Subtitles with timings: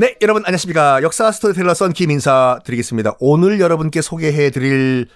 [0.00, 1.02] 네, 여러분 안녕하십니까.
[1.02, 3.16] 역사 스토리텔러 썬킴 인사드리겠습니다.
[3.18, 5.08] 오늘 여러분께 소개해드릴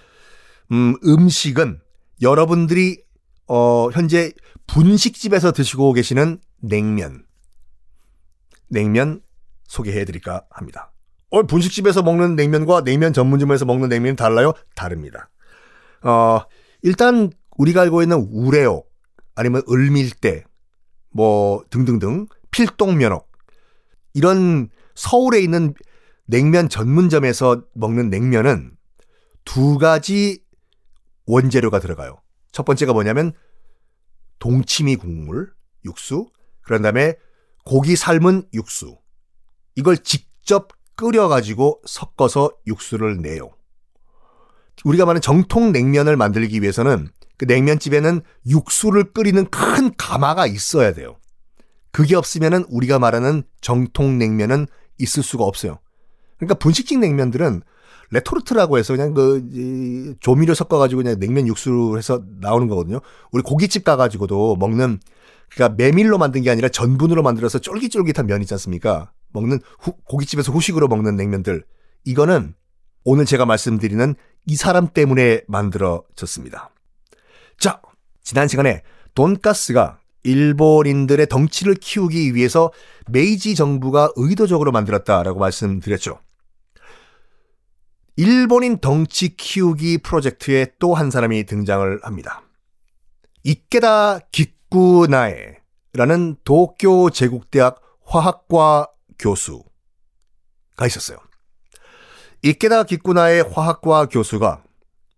[0.73, 1.79] 음, 음식은
[2.21, 3.01] 여러분들이
[3.47, 4.33] 어, 현재
[4.67, 7.23] 분식집에서 드시고 계시는 냉면.
[8.67, 9.21] 냉면
[9.69, 10.91] 소개해드릴까 합니다.
[11.29, 14.51] 어, 분식집에서 먹는 냉면과 냉면 전문점에서 먹는 냉면이 달라요?
[14.75, 15.29] 다릅니다.
[16.01, 16.41] 어,
[16.81, 18.91] 일단 우리가 알고 있는 우레옥
[19.35, 20.43] 아니면 을밀대
[21.09, 23.32] 뭐 등등등 필동면옥
[24.13, 25.73] 이런 서울에 있는
[26.25, 28.75] 냉면 전문점에서 먹는 냉면은
[29.45, 30.43] 두 가지
[31.25, 32.21] 원재료가 들어가요.
[32.51, 33.33] 첫 번째가 뭐냐면
[34.39, 35.53] 동치미 국물,
[35.85, 36.27] 육수,
[36.61, 37.15] 그런 다음에
[37.65, 38.97] 고기 삶은 육수.
[39.75, 43.51] 이걸 직접 끓여가지고 섞어서 육수를 내요.
[44.85, 51.17] 우리가 말하는 정통 냉면을 만들기 위해서는 그 냉면집에는 육수를 끓이는 큰 가마가 있어야 돼요.
[51.93, 55.79] 그게 없으면은 우리가 말하는 정통 냉면은 있을 수가 없어요.
[56.37, 57.61] 그러니까 분식집 냉면들은
[58.09, 62.99] 레토르트라고 해서 그냥 그 조미료 섞어가지고 그냥 냉면 육수로 해서 나오는 거거든요.
[63.31, 64.99] 우리 고깃집 가가지고도 먹는
[65.51, 69.11] 그러니까 메밀로 만든 게 아니라 전분으로 만들어서 쫄깃쫄깃한 면 있지 않습니까?
[69.31, 71.63] 먹는 후, 고깃집에서 후식으로 먹는 냉면들
[72.05, 72.55] 이거는
[73.03, 74.15] 오늘 제가 말씀드리는
[74.47, 76.71] 이 사람 때문에 만들어졌습니다.
[77.59, 77.81] 자,
[78.23, 78.81] 지난 시간에
[79.13, 82.71] 돈가스가 일본인들의 덩치를 키우기 위해서
[83.07, 86.19] 메이지 정부가 의도적으로 만들었다라고 말씀드렸죠.
[88.15, 92.43] 일본인 덩치 키우기 프로젝트에 또 한 사람이 등장을 합니다.
[93.43, 95.57] 이케다 기쿠나에라는
[96.43, 99.65] 도쿄 제국대학 화학과 교수가
[100.85, 101.17] 있었어요.
[102.43, 104.63] 이케다 기쿠나의 화학과 교수가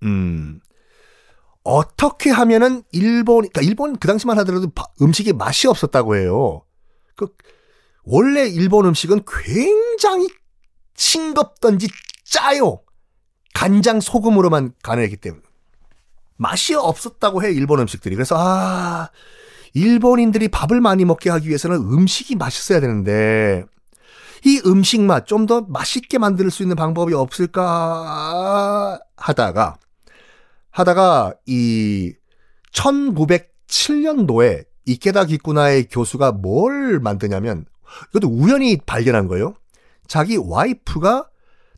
[0.03, 0.59] 음
[1.65, 4.71] 어떻게 하면은 일본, 그러니까 일본 그 당시만 하더라도
[5.01, 6.61] 음식이 맛이 없었다고 해요.
[7.15, 7.27] 그,
[8.03, 10.29] 원래 일본 음식은 굉장히
[10.95, 11.87] 싱겁던지
[12.23, 12.81] 짜요.
[13.55, 15.41] 간장 소금으로만 간을했기 때문에.
[16.37, 18.15] 맛이 없었다고 해, 일본 음식들이.
[18.15, 19.09] 그래서, 아,
[19.73, 23.65] 일본인들이 밥을 많이 먹게 하기 위해서는 음식이 맛있어야 되는데,
[24.43, 29.77] 이 음식 맛 좀 더 맛있게 만들 수 있는 방법이 없을까 하다가,
[30.75, 32.13] 하다가 이
[32.73, 37.65] 1907년도에 이케다 기쿠나의 교수가 뭘 만드냐면
[38.09, 39.53] 이것도 우연히 발견한 거예요.
[40.05, 41.29] 자기 와이프가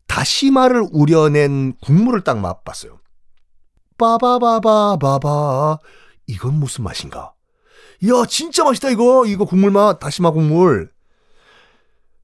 [0.07, 2.99] 다시마를 우려낸 국물을 딱 맛봤어요.
[3.99, 5.77] 빠바바바바바
[6.25, 7.33] 이건 무슨 맛인가?
[8.01, 10.91] 이야 진짜 맛있다 이거 이거 국물 맛 다시마 국물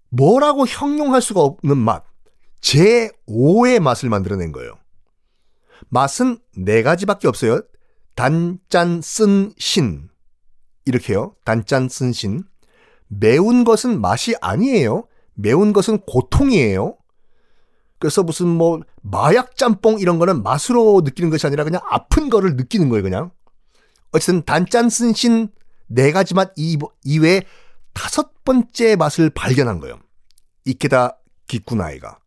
[0.09, 2.03] 뭐라고 형용할 수가 없는 맛
[2.61, 4.83] 제5의 맛을 만들어낸 거예요.
[5.89, 7.61] 맛은 네 가지밖에 없어요.
[8.16, 10.09] 단 짠, 쓴, 신.
[10.85, 11.35] 이렇게요.
[11.45, 12.44] 단 짠, 쓴, 신.
[13.07, 15.07] 매운 것은 맛이 아니에요.
[15.34, 16.97] 매운 것은 고통이에요.
[18.00, 22.90] 그래서 무슨 뭐 마약 짬뽕 이런 거는 맛으로 느끼는 것이 아니라 그냥 아픈 거를 느끼는
[22.90, 23.31] 거예요, 그냥.
[24.11, 25.50] 어쨌든 단짠, 쓴, 신
[25.88, 27.44] 네 가지 맛 이외에
[27.94, 30.00] 다섯 번째 맛을 발견한 거예요.
[30.66, 32.17] 이케다 기쿠나이가.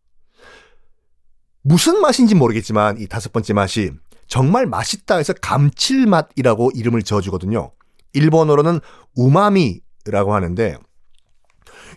[1.67, 3.91] 무슨 맛인지 모르겠지만 이 다섯 번째 맛이
[4.25, 7.71] 정말 맛있다 해서 감칠맛이라고 이름을 지어주거든요.
[8.13, 8.79] 일본어로는
[9.17, 10.77] 우마미라고 하는데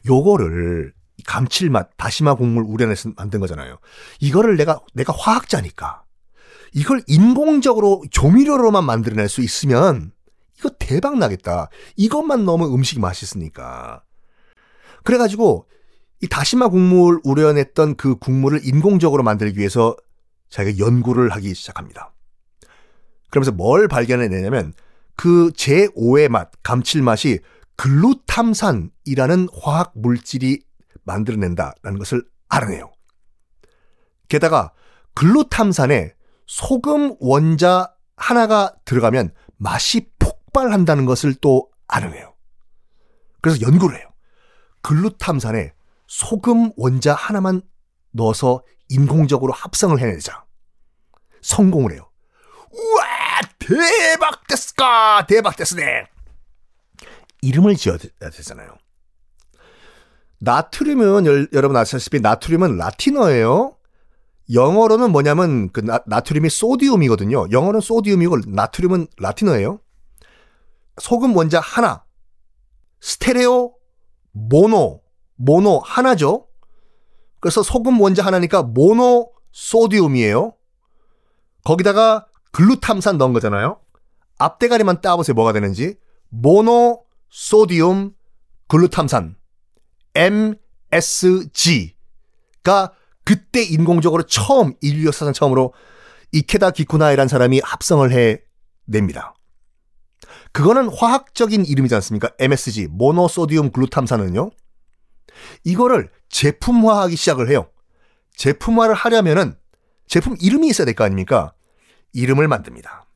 [0.09, 0.93] 요거를
[1.25, 3.79] 감칠맛 다시마 국물 우려내서 만든 거잖아요.
[4.19, 6.03] 이거를 내가 내가 화학자니까
[6.73, 10.11] 이걸 인공적으로 조미료로만 만들어낼 수 있으면
[10.59, 11.69] 이거 대박 나겠다.
[11.95, 14.03] 이것만 넣으면 음식이 맛있으니까.
[15.05, 15.69] 그래가지고
[16.23, 19.97] 이 다시마 국물 우려냈던 그 국물을 인공적으로 만들기 위해서
[20.51, 22.13] 자기가 연구를 하기 시작합니다.
[23.31, 24.75] 그러면서 뭘 발견해내냐면
[25.17, 27.39] 그 제5의 맛, 감칠맛이
[27.77, 30.63] 글루탐산이라는 화학 물질이
[31.05, 32.93] 만들어낸다라는 것을 알아내요.
[34.29, 34.73] 게다가
[35.15, 36.15] 글루탐산에
[36.47, 42.35] 소금 원자 하나가 들어가면 맛이 폭발한다는 것을 또 알아내요.
[43.41, 44.09] 그래서 연구를 해요.
[44.83, 45.73] 글루탐산에
[46.11, 47.63] 소금 원자 하나만
[48.11, 50.45] 넣어서 인공적으로 합성을 해내자.
[51.41, 52.11] 성공을 해요.
[52.73, 53.05] 우와!
[53.61, 55.25] 대박 됐을까?
[55.29, 56.07] 대박 됐으네!
[57.43, 58.77] 이름을 지어야 되잖아요.
[60.41, 63.77] 나트륨은 여러분 아시다시피 나트륨은 라틴어예요.
[64.53, 67.53] 영어로는 뭐냐면 그 나, 나트륨이 소디움이거든요.
[67.53, 69.79] 영어는 소디움이고 나트륨은 라틴어예요.
[71.01, 72.05] 소금 원자 하나,
[73.01, 73.77] 스테레오,
[74.33, 75.00] 모노,
[75.41, 76.47] 모노 하나죠.
[77.41, 80.55] 그래서 소금 원자 하나니까 모노 소디움이에요.
[81.65, 83.81] 거기다가 글루탐산 넣은 거잖아요.
[84.39, 85.35] 앞대가리만 따보세요.
[85.35, 85.97] 뭐가 되는지.
[86.29, 88.13] 모노 소디움
[88.69, 89.37] 글루탐산.
[90.15, 91.95] MSG가
[93.25, 95.73] 그때 인공적으로 처음 인류 역사상 처음으로
[96.33, 98.43] 이케다 기쿠나이란 사람이 합성을 해
[98.85, 99.35] 냅니다.
[100.53, 102.31] 그거는 화학적인 이름이지 않습니까?
[102.39, 104.51] MSG, 모노소디움 글루탐산은요.
[105.65, 107.71] 이거를 제품화하기 시작을 해요.
[108.37, 109.57] 제품화를 하려면은
[110.07, 111.53] 제품 이름이 있어야 될 거 아닙니까?
[112.13, 113.07] 이름을 만듭니다.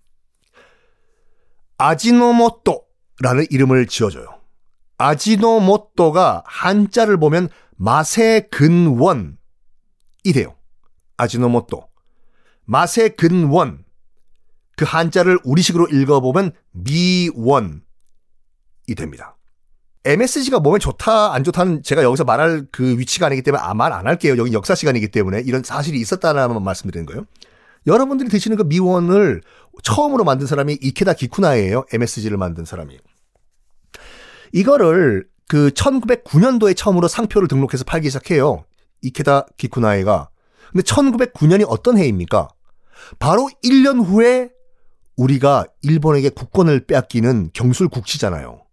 [1.78, 4.40] 아지노모토라는 이름을 지어줘요.
[4.98, 9.34] 아지노모토가 한자를 보면 맛의 근원이
[10.32, 10.54] 돼요.
[11.16, 11.88] 아지노모토.
[12.64, 13.84] 맛의 근원.
[14.76, 17.80] 그 한자를 우리식으로 읽어보면 미원이
[18.96, 19.36] 됩니다.
[20.04, 24.06] MSG가 몸에 좋다 안 좋다는 제가 여기서 말할 그 위치가 아니기 때문에 아, 말 안
[24.06, 24.34] 할게요.
[24.36, 27.24] 여기 역사 시간이기 때문에 이런 사실이 있었다는 말씀드리는 거예요.
[27.86, 29.42] 여러분들이 드시는 그 미원을
[29.82, 31.84] 처음으로 만든 사람이 이케다 기쿠나예요.
[31.92, 32.98] MSG를 만든 사람이.
[34.52, 38.64] 이거를 그 1909년도에 처음으로 상표를 등록해서 팔기 시작해요.
[39.02, 40.28] 이케다 기쿠나이가.
[40.72, 42.48] 근데 1909년이 어떤 해입니까?
[43.18, 44.50] 바로 1년 후에
[45.16, 48.63] 우리가 일본에게 국권을 빼앗기는 경술 국치잖아요.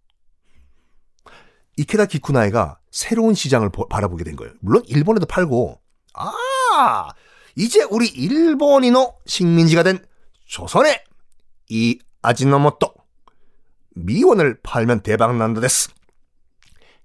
[1.76, 4.52] 이케다 기쿠나이가 새로운 시장을 바라보게 된 거예요.
[4.60, 5.80] 물론 일본에도 팔고,
[6.14, 7.08] 아,
[7.56, 10.04] 이제 우리 일본인어 식민지가 된
[10.44, 11.02] 조선에
[11.68, 12.92] 이 아지노모토
[13.94, 15.90] 미원을 팔면 대박 난다 됐어.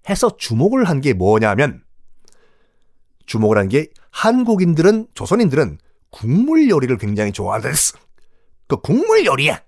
[0.10, 1.84] 해서 주목을 한 게 뭐냐면
[3.26, 5.80] 주목을 한 게 한국인들은 조선인들은
[6.12, 7.98] 국물 요리를 굉장히 좋아한다 됐어.
[8.68, 9.62] 그 국물 요리야.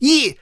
[0.00, 0.34] 이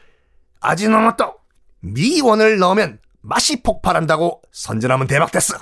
[0.61, 1.35] 아지노모토
[1.81, 5.55] 미원을 넣으면 맛이 폭발한다고 선전하면 대박 됐어.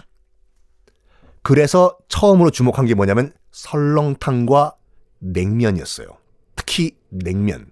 [1.42, 4.74] 그래서 처음으로 주목한 게 뭐냐면 설렁탕과
[5.20, 6.08] 냉면이었어요.
[6.56, 7.70] 특히 냉면.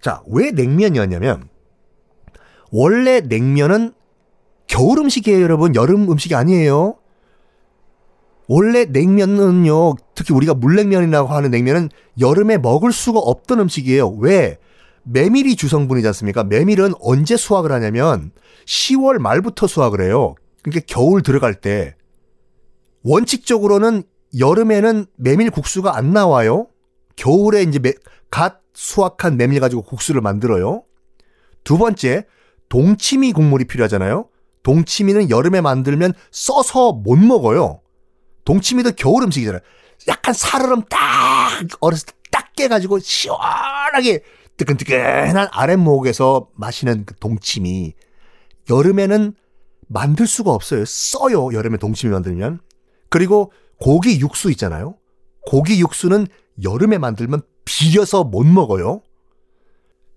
[0.00, 1.48] 자, 왜 냉면이었냐면
[2.70, 3.92] 원래 냉면은
[4.66, 5.74] 겨울 음식이에요, 여러분.
[5.74, 6.96] 여름 음식이 아니에요.
[8.48, 11.88] 원래 냉면은요, 특히 우리가 물냉면이라고 하는 냉면은
[12.18, 14.08] 여름에 먹을 수가 없던 음식이에요.
[14.08, 14.58] 왜?
[15.04, 16.44] 메밀이 주성분이지 않습니까?
[16.44, 18.32] 메밀은 언제 수확을 하냐면
[18.66, 20.34] 10월 말부터 수확을 해요.
[20.62, 21.94] 그러니까 겨울 들어갈 때
[23.02, 24.04] 원칙적으로는
[24.38, 26.68] 여름에는 메밀 국수가 안 나와요.
[27.16, 27.92] 겨울에 이제 매,
[28.30, 30.84] 갓 수확한 메밀 가지고 국수를 만들어요.
[31.64, 32.26] 두 번째,
[32.68, 34.28] 동치미 국물이 필요하잖아요.
[34.62, 37.80] 동치미는 여름에 만들면 써서 못 먹어요.
[38.44, 39.60] 동치미도 겨울 음식이잖아요.
[40.08, 40.98] 약간 살얼음 딱
[41.80, 44.24] 어렸을 때 딱 깨가지고 시원하게
[44.56, 47.94] 뜨끈뜨끈한 아랫목에서 마시는 그 동치미.
[48.70, 49.34] 여름에는
[49.88, 50.84] 만들 수가 없어요.
[50.86, 51.52] 써요.
[51.52, 52.60] 여름에 동치미 만들면.
[53.08, 54.96] 그리고 고기 육수 있잖아요.
[55.46, 56.26] 고기 육수는
[56.62, 59.02] 여름에 만들면 비려서 못 먹어요.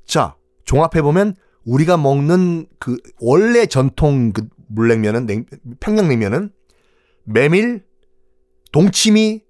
[0.06, 0.36] 자,
[0.66, 1.36] 종합해보면
[1.66, 5.46] 우리가 먹는 그 원래 전통 그 물냉면은 냉,
[5.80, 6.52] 평양냉면은
[7.24, 7.84] 메밀,
[8.72, 9.44] 동치미,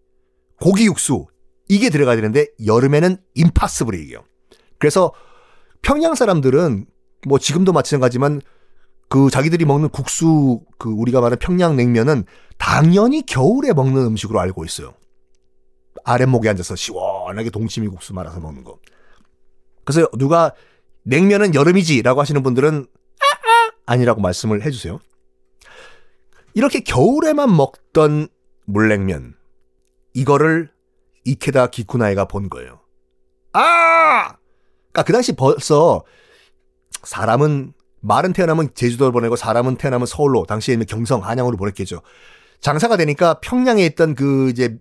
[0.61, 1.27] 고기 육수
[1.67, 4.23] 이게 들어가야 되는데 여름에는 임파스블이에요.
[4.85, 5.11] 그래서
[5.81, 6.85] 평양 사람들은
[7.27, 8.39] 뭐 지금도 마찬가지지만
[9.09, 12.23] 그 자기들이 먹는 국수 그 우리가 말하는 평양 냉면은
[12.59, 14.93] 당연히 겨울에 먹는 음식으로 알고 있어요.
[16.03, 18.77] 아랫목에 앉아서 시원하게 동치미 국수 말아서 먹는 거.
[19.85, 20.53] 그래서 누가
[21.01, 22.85] 냉면은 여름이지라고 하시는 분들은
[23.87, 24.99] 아니라고 말씀을 해주세요.
[26.53, 28.27] 이렇게 겨울에만 먹던
[28.65, 29.33] 물냉면
[30.13, 30.69] 이거를
[31.23, 32.81] 이케다 기쿠나이가 본 거예요.
[33.53, 34.04] 아!
[34.95, 36.03] 그러니까 그 당시 벌써
[37.03, 42.01] 사람은 말은 태어나면 제주도를 보내고 사람은 태어나면 서울로 당시에는 경성 한양으로 보냈겠죠.
[42.61, 44.77] 장사가 되니까 평양에 있던 그 이제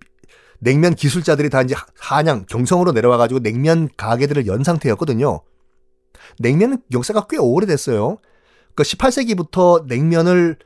[0.61, 5.41] 냉면 기술자들이 다 이제 한양 경성으로 내려와 가지고 냉면 가게들을 연 상태였거든요.
[6.39, 8.19] 냉면은 역사가 꽤 오래됐어요.
[8.77, 10.57] 그 18세기부터 냉면을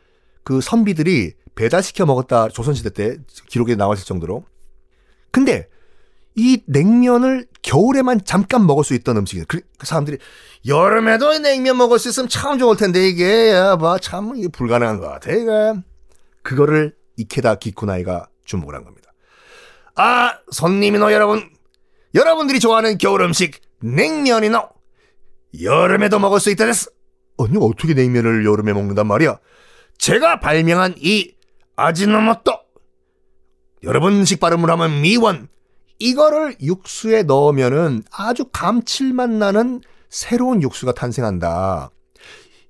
[0.45, 3.17] 그 선비들이 배달시켜 먹었다 조선시대 때
[3.49, 4.45] 기록에 나왔을 정도로.
[5.31, 5.69] 근데
[6.35, 9.47] 이 냉면을 겨울에만 잠깐 먹을 수 있던 음식이에요.
[9.49, 10.18] 그, 그 사람들이
[10.66, 13.52] 여름에도 냉면 먹을 수 있으면 참 좋을 텐데 이게
[14.37, 15.50] 이게 불가능한 것 같아 이게.
[16.42, 19.12] 그거를 이케다 기쿠나이가 주목을 한 겁니다.
[19.97, 21.50] 아 손님이노 여러분
[22.14, 24.68] 여러분들이 좋아하는 겨울 음식 냉면이노
[25.62, 26.90] 여름에도 먹을 수 있다 됐어.
[27.38, 29.38] 아니 어떻게 냉면을 여름에 먹는단 말이야?
[29.99, 31.35] 제가 발명한 이
[31.76, 32.52] 아지노모토
[33.85, 35.49] 여러분 식 발음을 하면 미원
[35.99, 41.90] 이거를 육수에 넣으면은 아주 감칠맛 나는 새로운 육수가 탄생한다.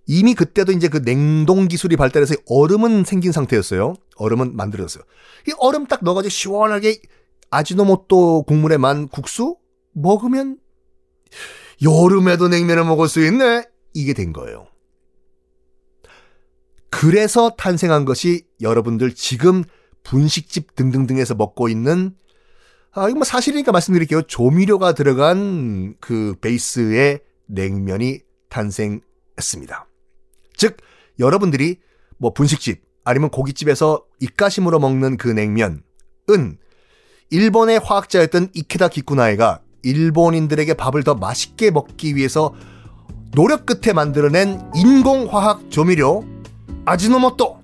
[0.07, 3.95] 이미 그때도 이제 그 냉동 기술이 발달해서 얼음은 생긴 상태였어요.
[4.17, 5.05] 얼음은 만들어졌어요.
[5.49, 7.01] 이 얼음 딱 넣어가지고 시원하게
[7.51, 9.57] 아지노모토 국물에 만 국수
[9.93, 10.59] 먹으면
[11.83, 13.67] 여름에도 냉면을 먹을 수 있네.
[13.93, 14.67] 이게 된 거예요.
[16.91, 19.63] 그래서 탄생한 것이 여러분들 지금
[20.05, 22.17] 분식집 등등등에서 먹고 있는
[22.93, 24.23] 아, 이거 뭐 사실이니까 말씀드릴게요.
[24.23, 29.87] 조미료가 들어간 그 베이스의 냉면이 탄생했습니다.
[30.57, 30.77] 즉,
[31.19, 31.79] 여러분들이
[32.17, 35.83] 뭐 분식집 아니면 고깃집에서 입가심으로 먹는 그 냉면은
[37.31, 42.55] 일본의 화학자였던 이케다 기쿠나에가 일본인들에게 밥을 더 맛있게 먹기 위해서
[43.33, 46.25] 노력 끝에 만들어낸 인공화학 조미료
[46.85, 47.61] 아지노모토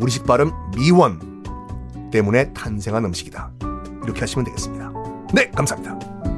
[0.00, 1.42] 우리식 발음 미원
[2.10, 3.75] 때문에 탄생한 음식이다.
[4.06, 4.92] 이렇게 하시면 되겠습니다.
[5.34, 6.35] 네, 감사합니다.